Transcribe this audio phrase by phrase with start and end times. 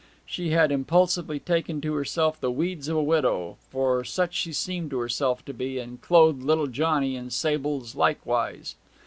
[0.25, 4.89] She had impulsively taken to herself the weeds of a widow, for such she seemed
[4.89, 8.73] to herself to be, and clothed little Johnny in sables likewise.